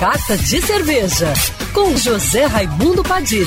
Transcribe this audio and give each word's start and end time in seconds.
Carta 0.00 0.34
de 0.34 0.62
Cerveja, 0.62 1.34
com 1.74 1.94
José 1.94 2.46
Raimundo 2.46 3.02
Padilha. 3.02 3.44